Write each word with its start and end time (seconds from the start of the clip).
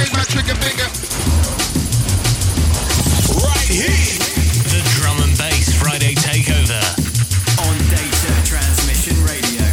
raise 0.00 0.12
my 0.16 0.24
trigger 0.24 0.56
finger. 0.56 0.88
Right 3.44 3.68
here. 3.68 4.16
The 4.72 4.80
Drum 4.96 5.18
and 5.20 5.36
Bass 5.36 5.76
Friday 5.76 6.14
Takeover. 6.14 6.80
On 7.60 7.76
Data 7.92 8.32
Transmission 8.48 9.16
Radio. 9.28 9.66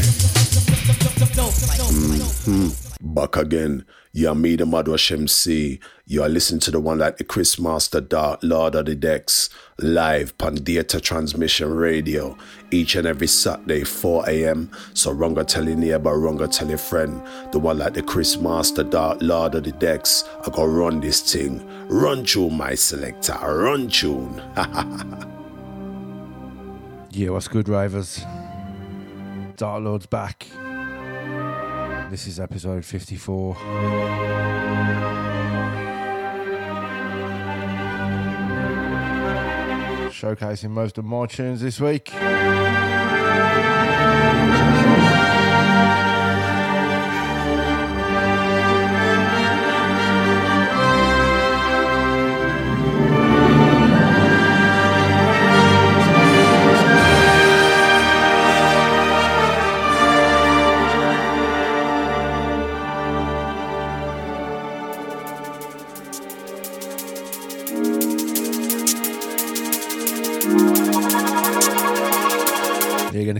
Hmm. 2.45 2.69
Back 3.13 3.37
again. 3.37 3.85
Yeah, 4.17 4.33
me, 4.33 4.55
the 4.55 4.65
Madwash 4.65 5.11
MC. 5.11 5.79
You 6.07 6.23
are 6.23 6.27
listening 6.27 6.59
to 6.61 6.71
the 6.71 6.79
one 6.79 6.97
like 6.97 7.17
the 7.17 7.23
Chr1smasta 7.23 8.09
Dark 8.09 8.39
Lord 8.41 8.73
of 8.73 8.87
the 8.87 8.95
Decks 8.95 9.51
live 9.77 10.33
on 10.39 10.55
Data 10.55 10.99
Transmission 10.99 11.71
Radio 11.71 12.35
each 12.71 12.95
and 12.95 13.05
every 13.05 13.27
Saturday, 13.27 13.83
4 13.83 14.27
a.m. 14.27 14.71
So 14.95 15.13
Runga 15.13 15.45
tell 15.45 15.67
your 15.67 15.77
neighbor, 15.77 16.17
Runga 16.17 16.49
tell 16.49 16.67
your 16.67 16.79
friend. 16.79 17.21
The 17.51 17.59
one 17.59 17.77
like 17.77 17.93
the 17.93 18.01
Chr1smasta 18.01 18.89
Dark 18.89 19.19
Lord 19.21 19.53
of 19.53 19.65
the 19.65 19.71
Decks. 19.73 20.23
I 20.43 20.49
go 20.49 20.65
run 20.65 20.99
this 20.99 21.21
thing. 21.21 21.63
Run 21.87 22.25
tune, 22.25 22.57
my 22.57 22.73
selector. 22.73 23.37
Run 23.39 23.87
tune. 23.87 24.41
Yeah, 27.11 27.29
what's 27.29 27.47
good, 27.47 27.67
Ravers? 27.67 28.23
Dark 29.55 29.83
Lord's 29.83 30.05
back. 30.05 30.45
This 32.09 32.25
is 32.25 32.39
episode 32.39 32.85
54. 32.85 33.55
Showcasing 40.11 40.69
most 40.69 40.97
of 40.97 41.03
my 41.03 41.25
tunes 41.25 41.59
this 41.59 41.81
week. 41.81 42.09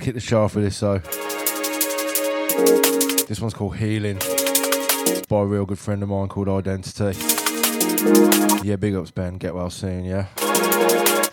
Kick 0.07 0.15
the 0.15 0.35
off 0.37 0.55
with 0.55 0.63
this 0.63 0.79
though. 0.79 0.99
This 3.25 3.41
one's 3.41 3.53
called 3.53 3.75
Healing. 3.75 4.19
By 5.27 5.41
a 5.41 5.45
real 5.45 5.65
good 5.65 5.79
friend 5.79 6.01
of 6.01 6.07
mine 6.07 6.29
called 6.29 6.47
ID-Entity. 6.47 7.19
Yeah, 8.65 8.77
big 8.77 8.95
ups 8.95 9.11
Ben. 9.11 9.37
Get 9.37 9.53
well 9.53 9.69
soon, 9.69 10.05
yeah. 10.05 10.27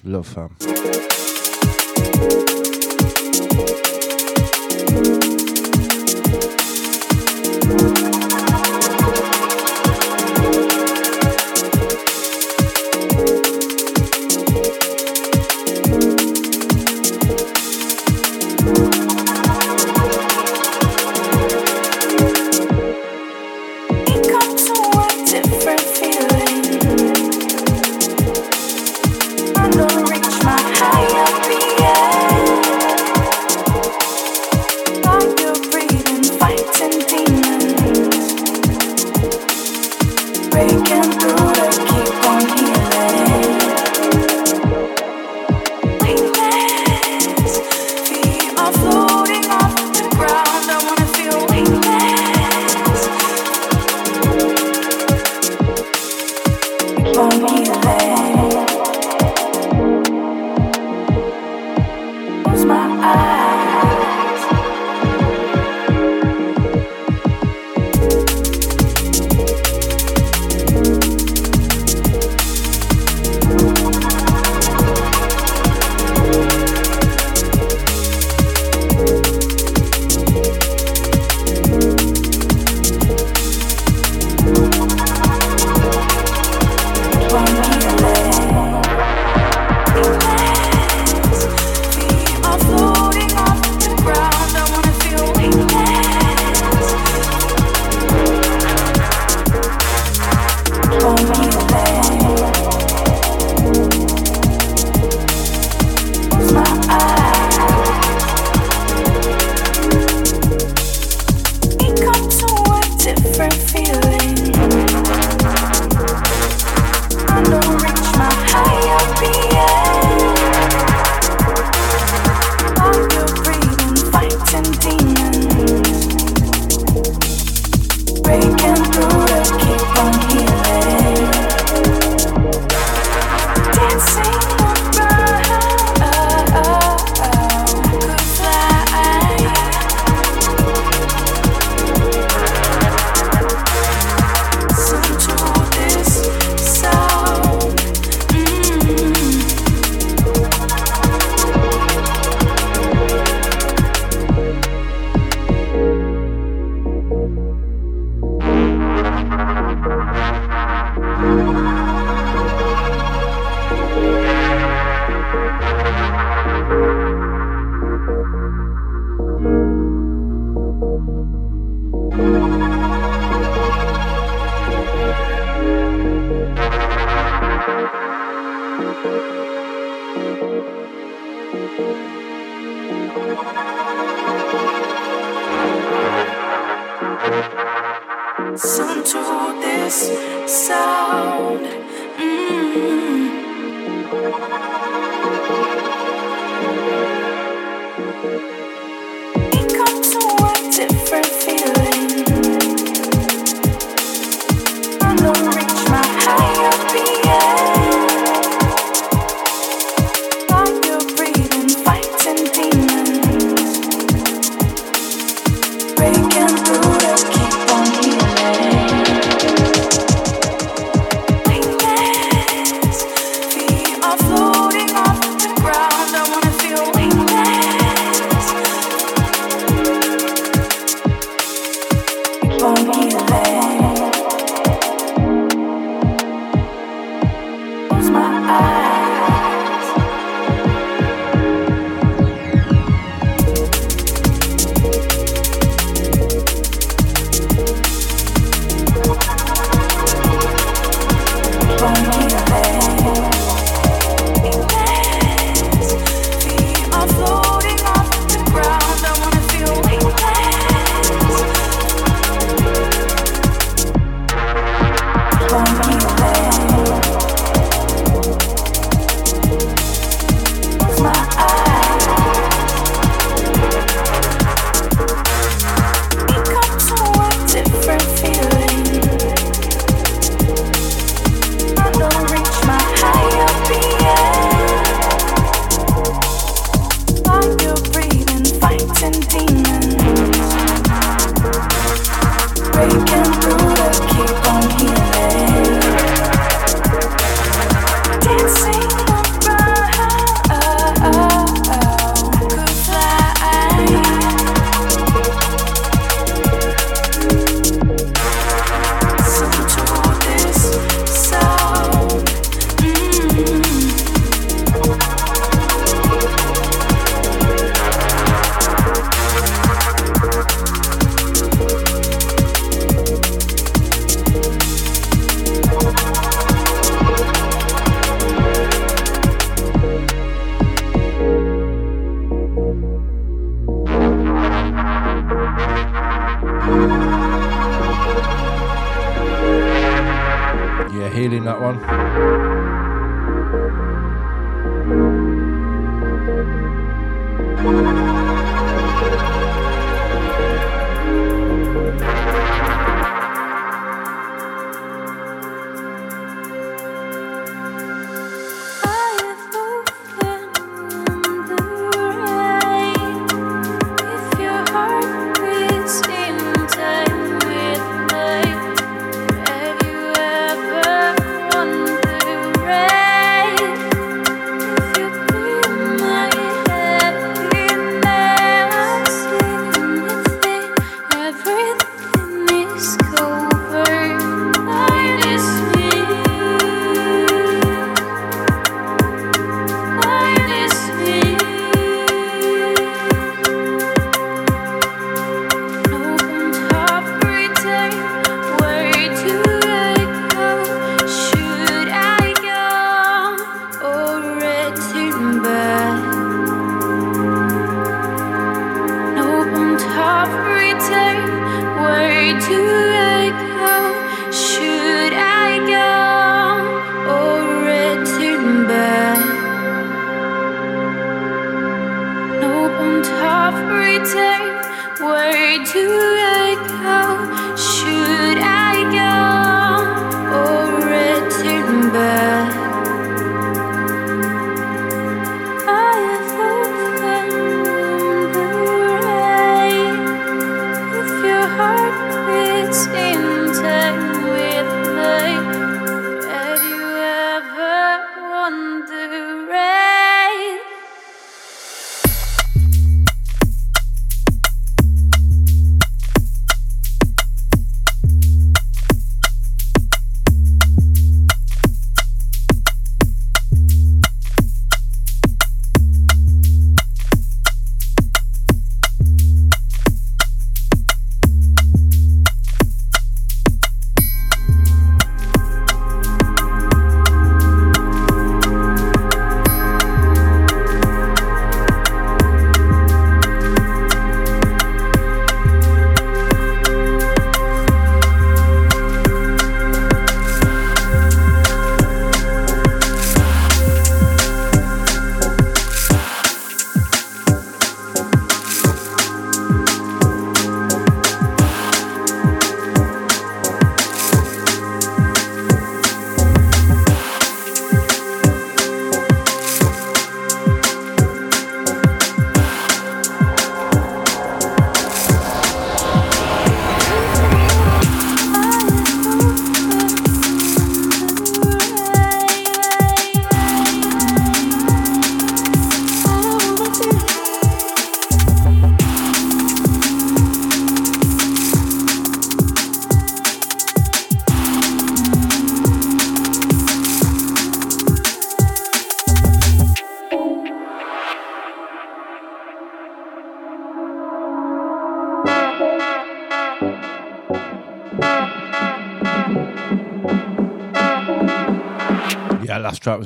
Love 0.03 0.27
fam. 0.27 0.57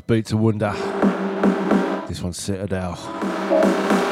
Last 0.09 0.17
track 0.17 0.17
was 0.17 0.17
Beat 0.17 0.27
to 0.27 0.37
Wonder. 0.37 0.73
This 2.09 2.23
one's 2.23 2.39
Citadel. 2.39 4.08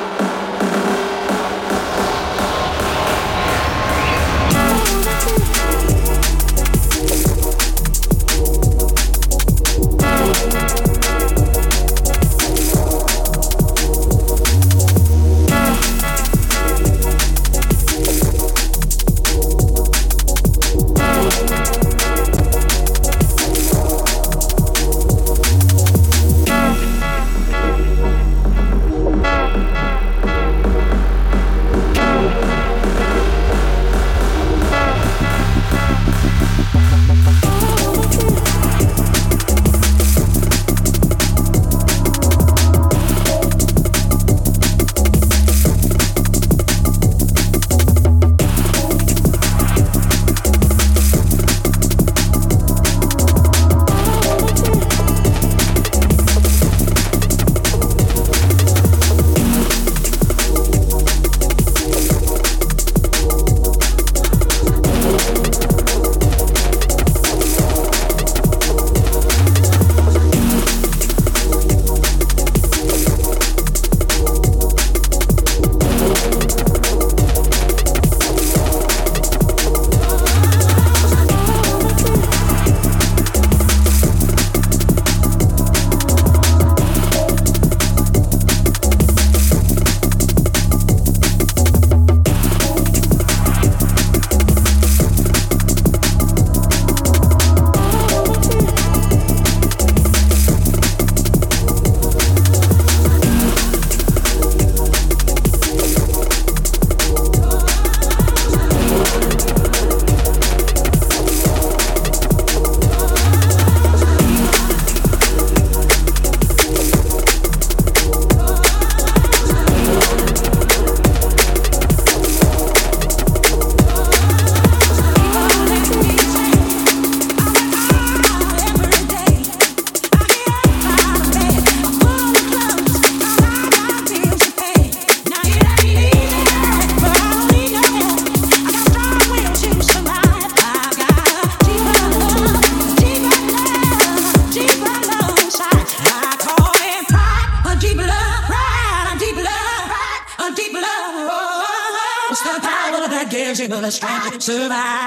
Survive. 154.47 155.06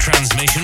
Transmission 0.00 0.62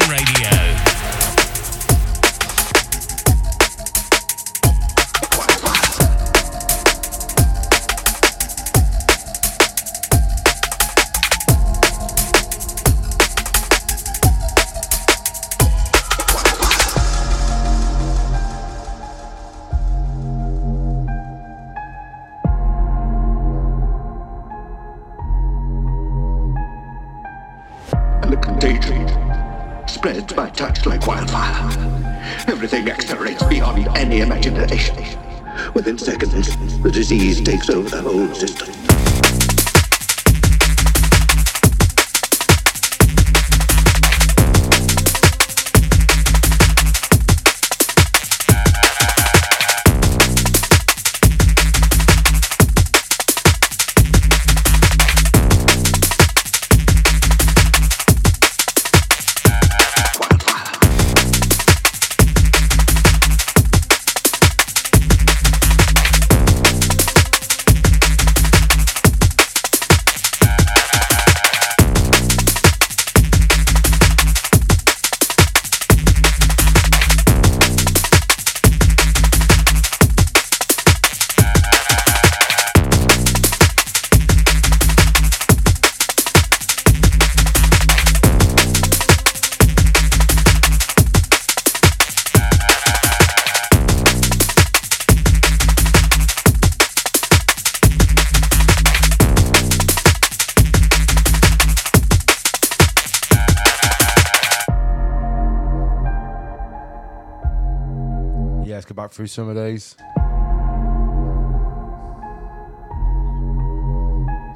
through 109.17 109.27
some 109.27 109.49
of 109.49 109.57
these. 109.57 109.97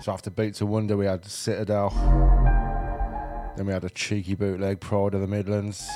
So 0.05 0.13
after 0.13 0.29
Beats 0.29 0.61
of 0.61 0.69
Wonder, 0.69 0.99
we 0.99 1.07
had 1.07 1.25
Citadel. 1.25 1.89
Then 3.57 3.65
we 3.65 3.73
had 3.73 3.85
a 3.85 3.91
cheeky 3.91 4.35
bootleg, 4.35 4.79
Pride 4.81 5.15
of 5.15 5.23
the 5.23 5.27
Midlands. 5.27 5.89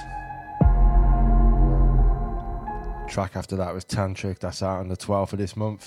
Track 3.06 3.36
after 3.36 3.54
that 3.56 3.74
was 3.74 3.84
Tantrick, 3.84 4.38
that's 4.38 4.62
out 4.62 4.78
on 4.78 4.88
the 4.88 4.96
12th 4.96 5.34
of 5.34 5.38
this 5.38 5.56
month. 5.58 5.86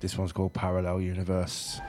This 0.00 0.18
one's 0.18 0.32
called 0.32 0.54
Parallel 0.54 1.02
Universe. 1.02 1.80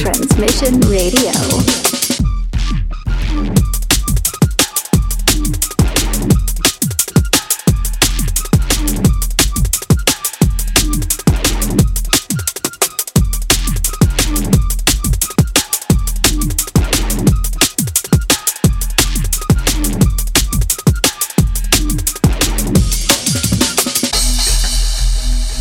Transmission 0.00 0.80
Radio. 0.88 1.30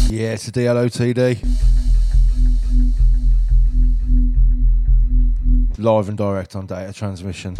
Yeah, 0.09 0.31
it's 0.31 0.47
a 0.47 0.51
DLOTD. 0.53 1.68
live 5.79 6.09
and 6.09 6.17
direct 6.17 6.55
on 6.55 6.65
data 6.65 6.91
transmission. 6.91 7.55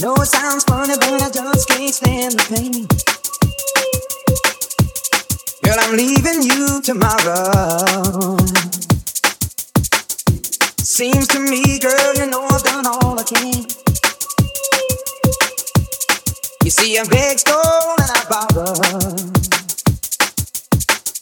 No, 0.00 0.12
it 0.16 0.26
sounds 0.26 0.64
funny, 0.64 0.94
but 0.96 1.22
I 1.22 1.30
just 1.30 1.68
can't 1.68 1.94
stand 1.94 2.32
the 2.32 2.42
pain. 2.50 2.86
Girl, 5.62 5.76
I'm 5.78 5.96
leaving 5.96 6.42
you 6.42 6.82
tomorrow. 6.82 8.36
Seems 10.78 11.28
to 11.28 11.38
me, 11.38 11.78
girl, 11.78 12.14
you 12.16 12.26
know 12.26 12.42
I've 12.42 12.62
done 12.64 12.86
all 12.86 13.18
I 13.18 13.22
can. 13.22 13.66
You 16.64 16.70
see, 16.70 16.98
I 16.98 17.04
beg, 17.04 17.38
stole, 17.38 17.96
and 18.00 18.10
I 18.10 18.24
borrow. 18.28 19.14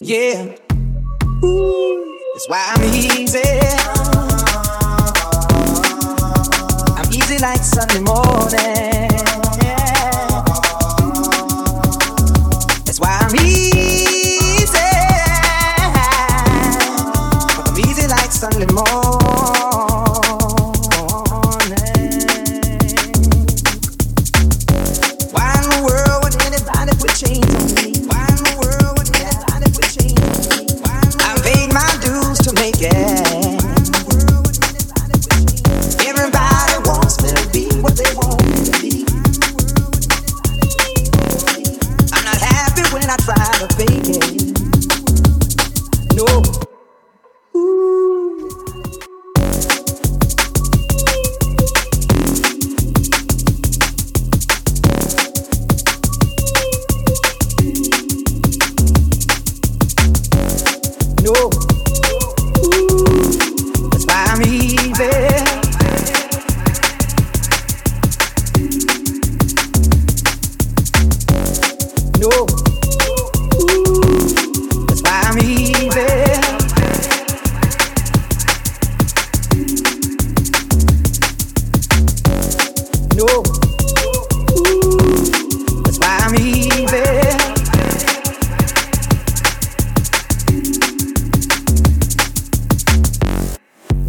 Yeah. 0.00 0.56
Ooh, 1.44 2.18
that's 2.34 2.48
why 2.48 2.72
I'm 2.74 2.82
easy. 2.94 4.11
like 7.42 7.64
Sunday 7.64 7.98
morning. 7.98 9.71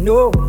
No. 0.04 0.43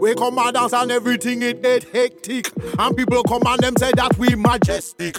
We 0.00 0.14
come 0.14 0.38
and 0.38 0.54
dance 0.54 0.72
and 0.72 0.90
everything 0.90 1.42
it 1.42 1.62
get 1.62 1.84
hectic. 1.84 2.50
And 2.78 2.96
people 2.96 3.22
come 3.22 3.42
and 3.46 3.60
them 3.60 3.74
say 3.78 3.92
that 3.96 4.18
we 4.18 4.34
majestic. 4.34 5.16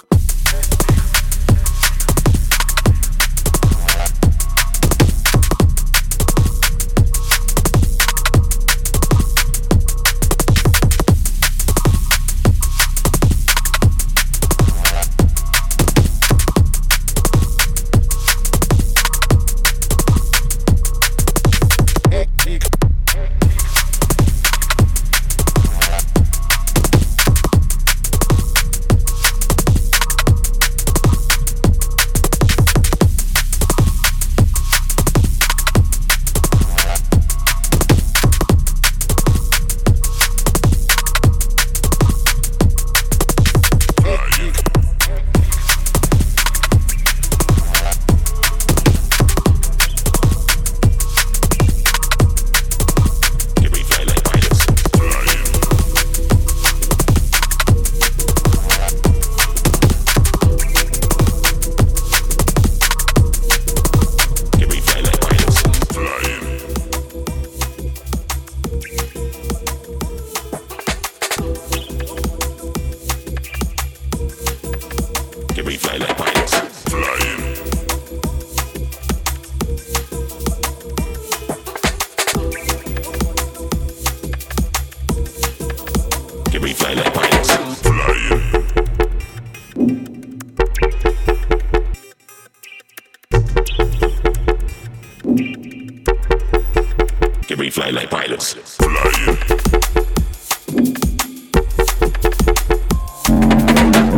pilots. 98.11 98.55
Polaria. 98.77 99.37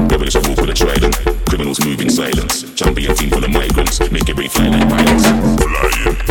Devilish 0.10 0.36
move 0.48 0.58
with 0.58 0.70
a 0.70 0.74
trident. 0.74 1.16
Criminals 1.48 1.80
move 1.86 2.02
in 2.02 2.10
silence. 2.10 2.64
Champion 2.74 3.16
team 3.16 3.30
full 3.30 3.44
of 3.44 3.52
migrants. 3.52 4.00
Make 4.12 4.28
it 4.28 4.38
rain 4.38 4.50
fly 4.50 4.68
like 4.68 4.90
pilots. 4.90 5.28
flying. 5.62 6.23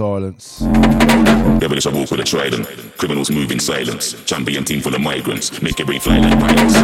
silence. 0.00 0.60
Devil 1.60 1.76
is 1.76 1.84
a 1.84 1.90
walk 1.90 2.10
with 2.10 2.20
a 2.20 2.24
trident. 2.24 2.66
Criminals 2.96 3.30
move 3.30 3.52
in 3.52 3.60
silence. 3.60 4.14
Champion 4.24 4.64
team 4.64 4.80
full 4.80 4.94
of 4.94 5.00
migrants. 5.02 5.60
Make 5.60 5.78
every 5.78 5.98
fly 5.98 6.16
like 6.16 6.40
pilots. 6.40 6.74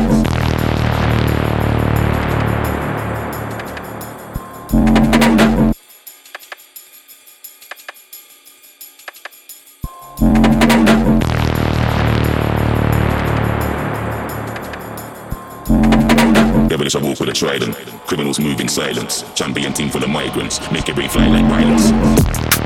Devilish 16.69 16.97
I 16.97 17.03
walk 17.03 17.21
with 17.21 17.31
a 17.31 17.33
trident. 17.33 17.75
Criminals 18.07 18.39
move 18.39 18.61
in 18.61 18.69
silence. 18.69 19.25
Champion 19.35 19.73
team 19.73 19.89
full 19.89 20.05
of 20.05 20.11
migrants. 20.11 20.61
Make 20.71 20.91
every 20.91 21.09
fly 21.09 21.29
like 21.29 21.49
pilots. 21.49 22.66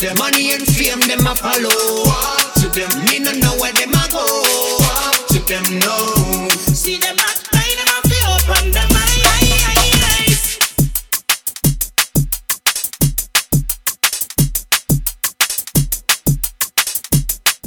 them. 0.00 0.16
Money 0.16 0.52
and 0.52 0.66
fame 0.66 1.00
them 1.00 1.26
a 1.26 1.34
follow. 1.34 1.68
Walk 2.06 2.54
to 2.54 2.68
them. 2.68 2.90
Me 3.04 3.18
no 3.18 3.32
know 3.32 3.54
where 3.60 3.72
them 3.72 3.90
a 3.90 4.08
go. 4.10 4.24
Walk 4.80 5.28
to 5.28 5.38
them 5.40 5.64
no. 5.80 6.48
See 6.72 6.96
them 6.96 7.16
a 7.16 7.28
try 7.44 7.68
them 7.76 7.88
a 7.88 8.00
open 8.32 8.70
them. 8.72 8.88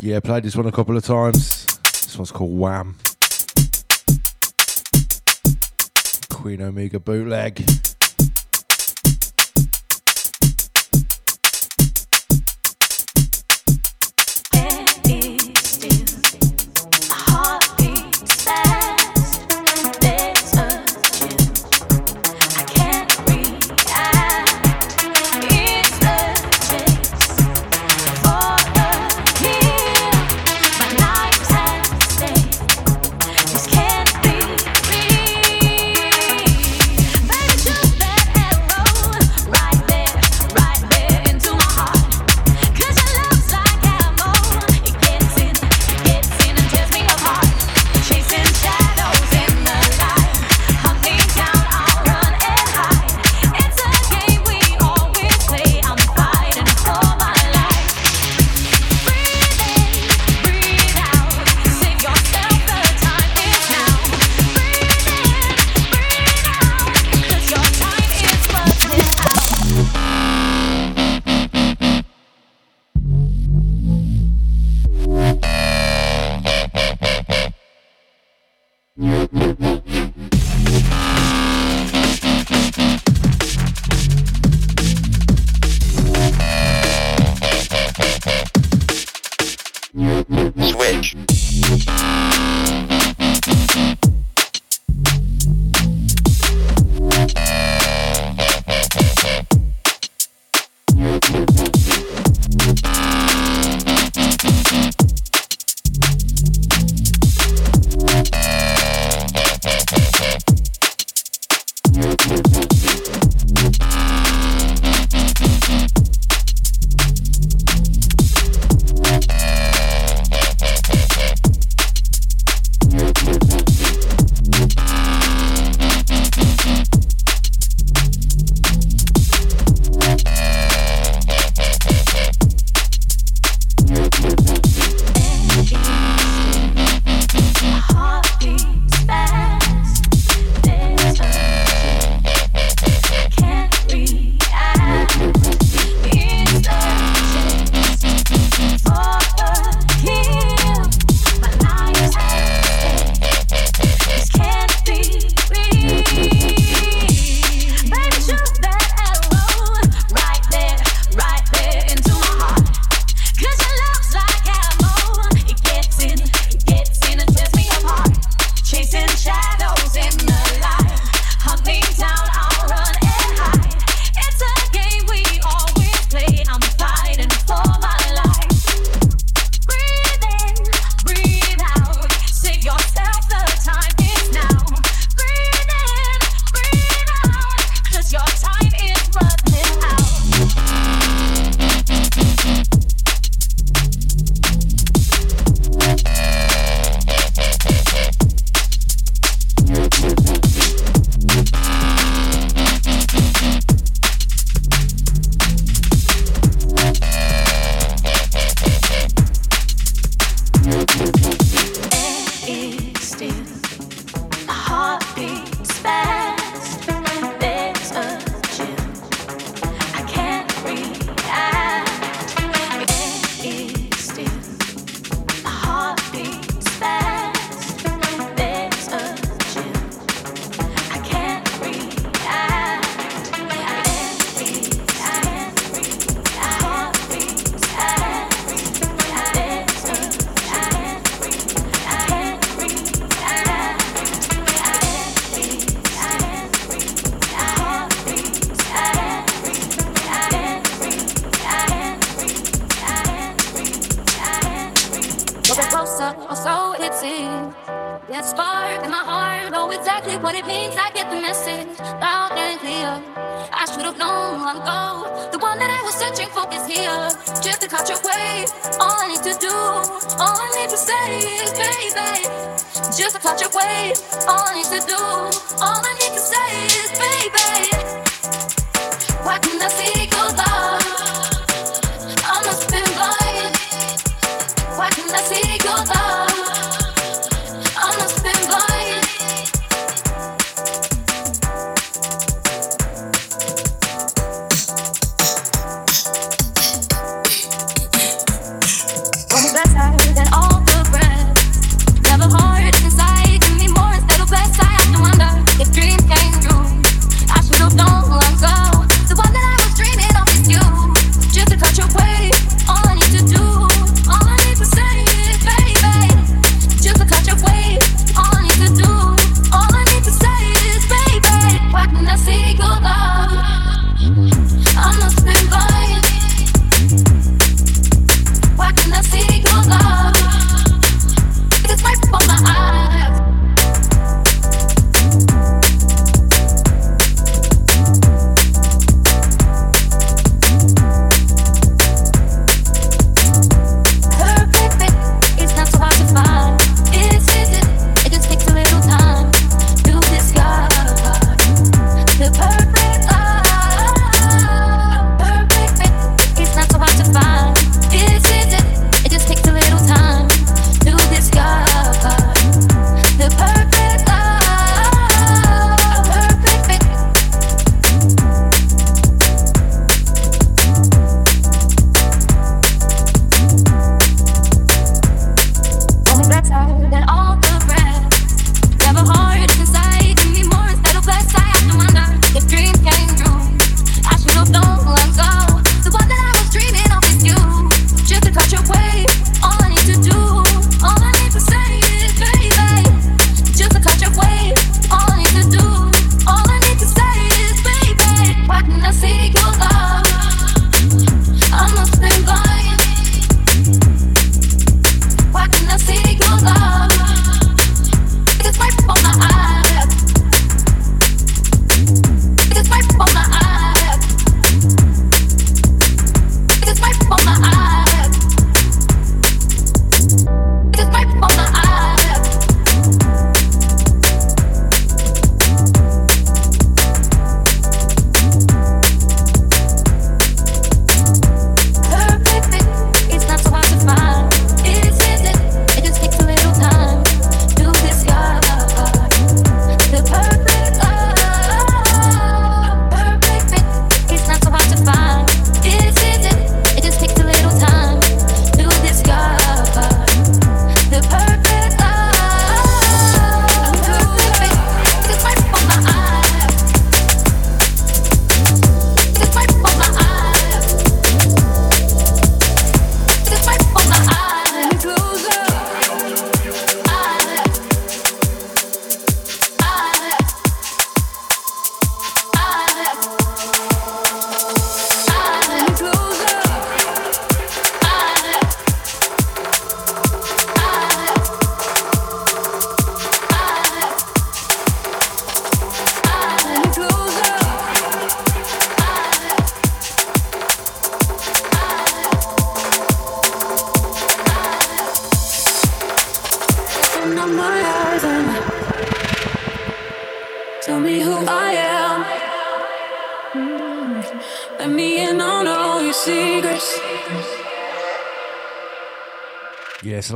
Yeah, 0.02 0.20
played 0.20 0.44
this 0.44 0.56
one 0.56 0.66
a 0.66 0.72
couple 0.72 0.98
of 0.98 1.06
times. 1.06 1.66
This 1.84 2.18
one's 2.18 2.32
called 2.32 2.58
Wham. 2.58 2.98
Queen 6.30 6.62
Omega 6.62 7.00
bootleg. 7.00 7.64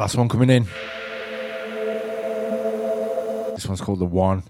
Last 0.07 0.15
one 0.15 0.29
coming 0.29 0.49
in. 0.49 0.63
This 3.55 3.67
one's 3.67 3.81
called 3.81 3.99
The 3.99 4.05
One. 4.05 4.41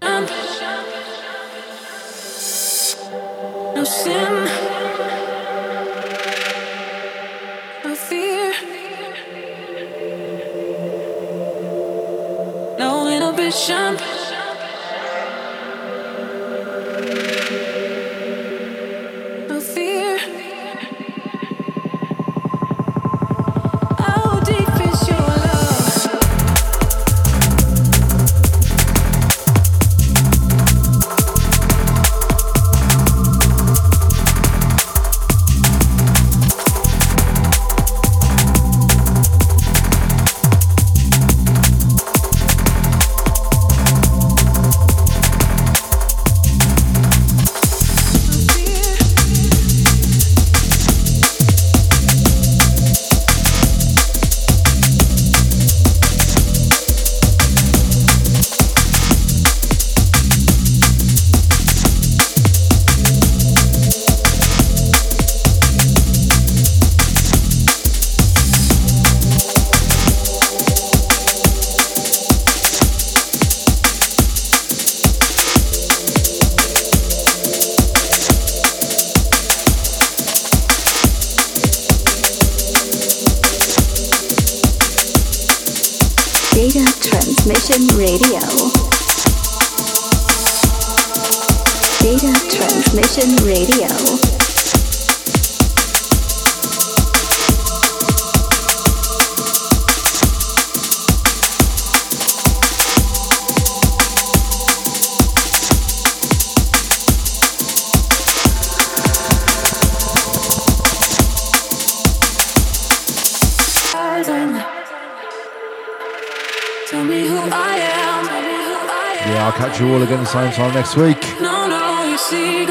Same 120.28 120.52
time 120.52 120.74
next 120.74 120.94
week. 120.94 121.22
No, 121.40 121.66
no, 121.66 122.04
you 122.04 122.18
see 122.18 122.66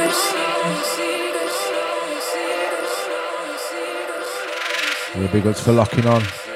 big 5.31 5.47
ups 5.47 5.61
for 5.61 5.71
locking 5.71 6.05
on. 6.05 6.46